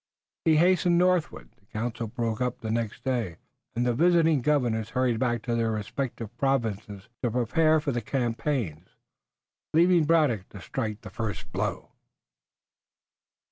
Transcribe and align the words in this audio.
He 0.45 0.57
hastened 0.57 0.97
northward, 0.97 1.51
the 1.59 1.67
council 1.67 2.07
broke 2.07 2.41
up 2.41 2.61
the 2.61 2.71
next 2.71 3.03
day, 3.03 3.37
and 3.75 3.85
the 3.85 3.93
visiting 3.93 4.41
governors 4.41 4.89
hurried 4.89 5.19
back 5.19 5.43
to 5.43 5.53
their 5.53 5.69
respective 5.69 6.35
provinces 6.37 7.07
to 7.21 7.29
prepare 7.29 7.79
for 7.79 7.91
the 7.91 8.01
campaigns, 8.01 8.95
leaving 9.75 10.05
Braddock 10.05 10.49
to 10.49 10.59
strike 10.59 11.01
the 11.01 11.11
first 11.11 11.51
blow. 11.51 11.91